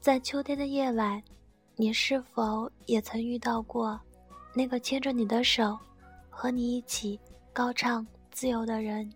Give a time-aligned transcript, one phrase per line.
[0.00, 1.20] 在秋天的夜晚，
[1.74, 4.00] 你是否也曾遇到过
[4.58, 5.78] 那个牵着你的手，
[6.30, 7.20] 和你一起
[7.52, 9.12] 高唱自由的人？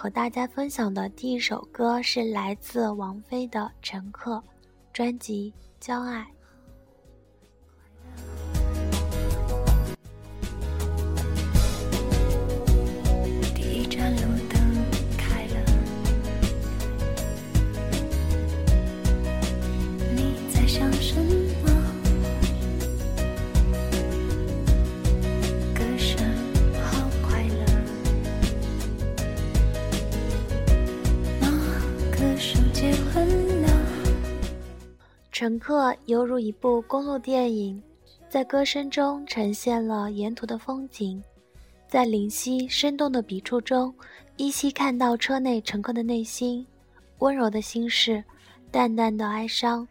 [0.00, 4.36] 和大家分享的第一首歌是来自王菲的《乘客》，
[4.92, 5.52] 专辑
[5.84, 6.20] 《骄爱》。
[35.48, 37.82] 乘客犹如一部公路电影，
[38.28, 41.22] 在歌声中呈现了沿途的风景，
[41.88, 43.94] 在灵犀生动的笔触中，
[44.36, 46.66] 依稀看到车内乘客的内心，
[47.20, 48.22] 温柔的心事，
[48.70, 49.88] 淡淡的哀伤，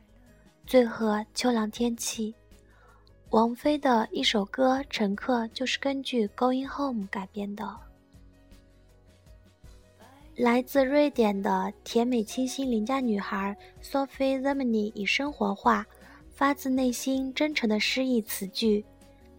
[0.68, 2.36] 最和秋凉天气。
[3.32, 7.68] 王菲的一首歌《乘客》就是根据《Going Home》改编的。
[10.38, 15.84] 来自瑞典的甜美清新邻家女孩 Sophie Zemany 以生活化、
[16.30, 18.86] 发自内心、真诚的诗意词句，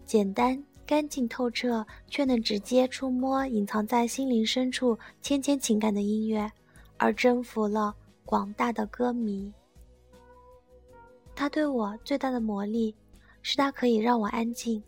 [0.05, 6.51] 简单、干净、透彻，却能直接触摸隐藏在心灵深处千千情感的音乐，
[6.97, 7.95] 而征服了
[8.25, 9.53] 广大的歌迷。
[11.33, 12.93] 他对我最大的魔力，
[13.41, 14.83] 是他可以让我安静，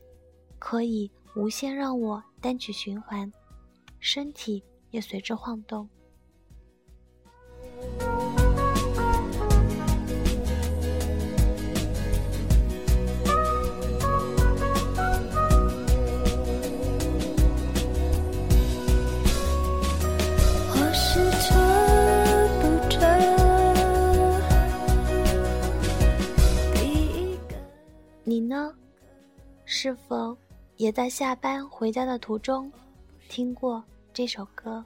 [0.59, 3.31] 可以无限让我单曲循环，
[4.01, 5.87] 身体也随之晃动。
[29.83, 30.37] 是否
[30.77, 32.71] 也在下班回家的途中
[33.27, 33.83] 听过
[34.13, 34.85] 这首歌？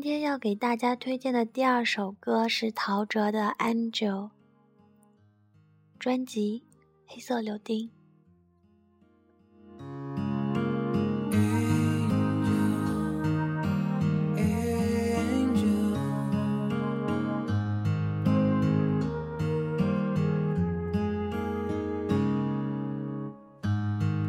[0.00, 4.28] 今天要给大家推荐的第二首歌是陶喆的《Angel》，
[5.98, 6.62] 专辑
[7.12, 7.90] 《黑色柳丁》。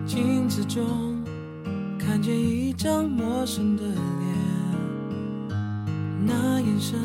[0.07, 1.24] 镜子中
[2.00, 3.88] 看见一张陌生的
[6.80, 6.81] 脸。
[6.81, 6.98] 那眼神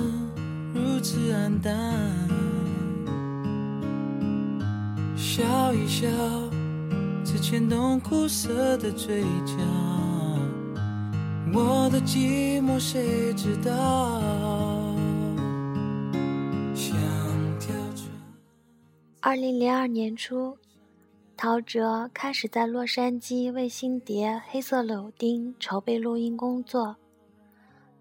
[0.72, 1.74] 如此黯淡，
[5.16, 6.08] 笑一笑，
[7.24, 9.54] 只牵动苦涩的嘴角。
[11.52, 14.20] 我的寂寞谁知道？
[16.74, 16.96] 像
[17.60, 18.08] 条船。
[19.20, 20.56] 二零零二年初，
[21.36, 26.96] 陶喆开始在洛杉矶为新碟《黑色柳丁》筹备录音工作。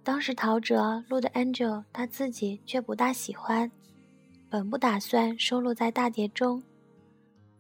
[0.04, 3.72] 当时陶喆录的《Angel》，他自己却不大喜欢，
[4.50, 6.62] 本不打算收录在大碟中。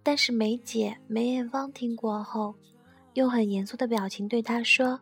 [0.04, 2.54] 但是梅姐梅艳芳听过后，
[3.14, 5.00] 用很严肃的表情对他说：“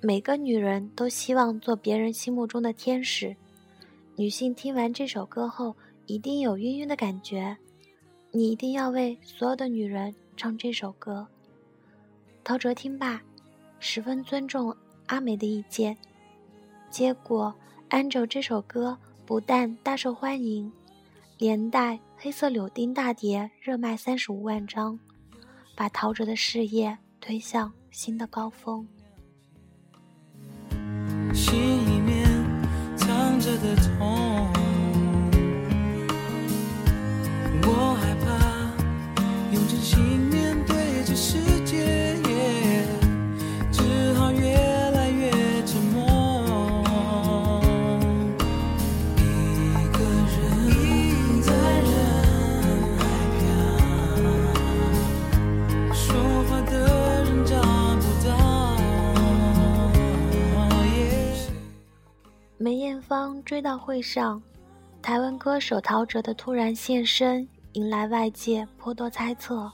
[0.00, 3.34] 每个女人都希望做别人心目中的天使，
[4.14, 5.74] 女性听完这首歌后
[6.06, 7.56] 一定有晕晕的感觉，
[8.30, 11.26] 你一定要为所有的女人唱这首歌。”
[12.44, 13.20] 陶喆听罢，
[13.80, 14.76] 十分尊重
[15.06, 15.96] 阿梅的意见。
[16.96, 17.54] 结果，
[17.94, 18.96] 《Angel》这首歌
[19.26, 20.72] 不但大受欢迎，
[21.36, 24.98] 连带《黑色柳丁》大碟热卖三十五万张，
[25.76, 28.88] 把陶喆的事业推向新的高峰。
[31.34, 31.54] 心
[31.84, 32.26] 里面
[32.96, 34.50] 藏着的痛，
[37.60, 38.24] 我害怕
[39.52, 40.00] 用真心
[40.30, 42.05] 面对这世界，
[63.46, 64.42] 追悼会上，
[65.00, 69.70] 台湾歌手陶喆的突然现身，引来外界颇多猜测。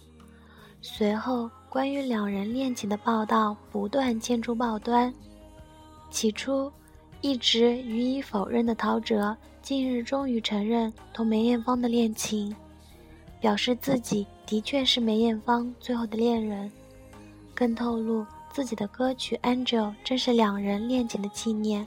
[0.83, 5.11] 随后，关于两人恋情的报道不断见诸报端。
[6.11, 6.71] 起初，
[7.23, 12.55] 一直予以否认的陶喆，近日终于承认同梅艳芳的恋情，
[13.41, 16.71] 表示自己的确是梅艳芳最后的恋人，
[17.55, 21.87] 更透露自己的歌曲《Angel》正是两人恋情的纪念。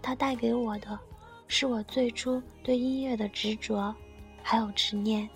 [0.00, 0.98] 它带给我的，
[1.46, 3.94] 是我最初对音乐的执着，
[4.42, 5.28] 还有执念。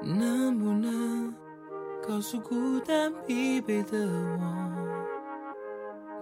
[0.00, 1.34] 能不能
[2.06, 3.98] 告诉孤单疲惫的
[4.40, 4.44] 我，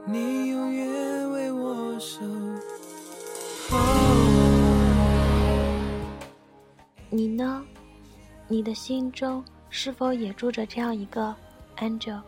[0.07, 2.25] 你永远为我守
[8.49, 11.35] 你的心中是否也住着这样一个
[11.79, 12.21] angel？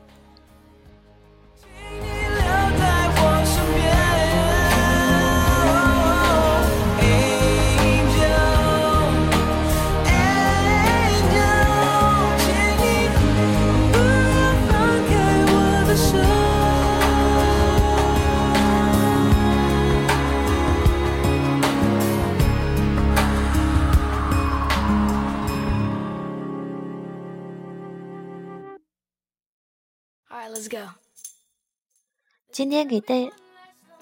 [32.58, 33.16] 今天给大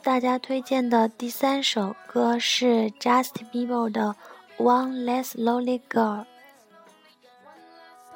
[0.04, 4.16] 大家推荐的第三首歌是 Justin Bieber 的《
[4.64, 6.26] One Less Lonely Girl》。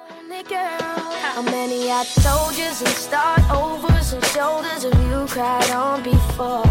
[0.09, 1.05] Lonely girl.
[1.35, 6.63] How many I told yous and start overs and shoulders have you cried on before?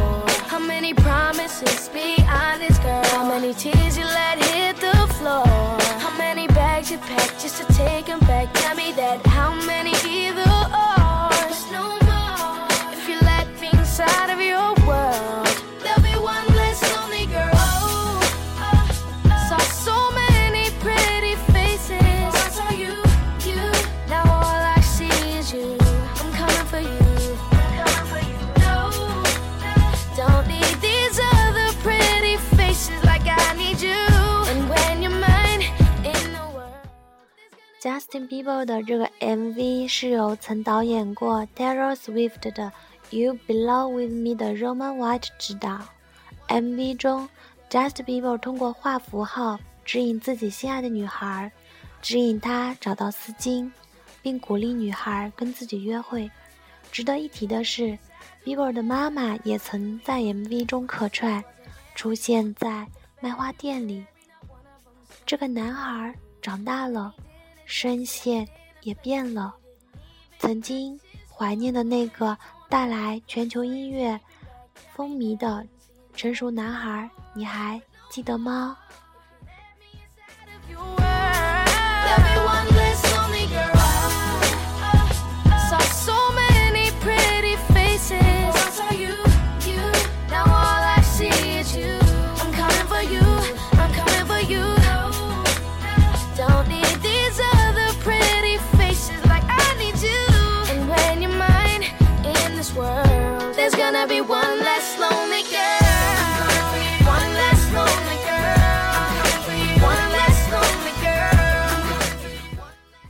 [0.49, 1.89] How many promises?
[1.89, 3.05] Be honest, girl.
[3.13, 5.47] How many tears you let hit the floor?
[6.01, 8.58] How many bags you packed just to take 'em back?
[38.00, 42.72] Justin Bieber 的这个 MV 是由曾导演过 Taylor Swift 的
[43.18, 45.82] 《You Belong with Me》的 Roman White 执导。
[46.48, 47.28] MV 中
[47.70, 51.52] ，Justin Bieber 通过画符号指引自己心爱的女孩，
[52.02, 53.70] 指引她找到丝巾，
[54.22, 56.32] 并鼓励女孩跟自己约会。
[56.94, 58.00] 值得一提的是
[58.46, 61.44] ，Bieber 的妈妈也曾在 MV 中客串，
[61.96, 62.88] 出现在
[63.20, 64.06] 卖花店里。
[65.26, 67.14] 这个男孩长大了。
[67.70, 68.48] 声线
[68.82, 69.54] 也变了，
[70.40, 71.00] 曾经
[71.32, 72.36] 怀念的那个
[72.68, 74.20] 带来全球音乐
[74.96, 75.64] 风靡的
[76.16, 78.76] 成熟男孩，你还记得吗？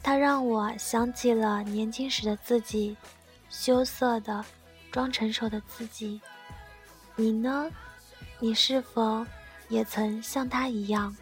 [0.04, 2.98] 他让我想起了年轻时的自己，
[3.50, 4.44] 羞涩的、
[4.92, 6.20] 装成熟的自己。
[7.16, 7.70] 你呢？
[8.40, 9.26] 你是否
[9.70, 11.16] 也曾像他一样？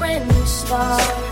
[0.00, 1.29] brand new start.